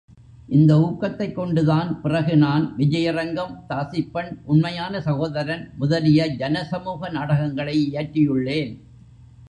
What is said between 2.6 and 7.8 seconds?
விஜயரங்கம், தாசிப்பெண், உண்மையான சகோதரன் முதலிய ஜனசமூக நாடகங்களை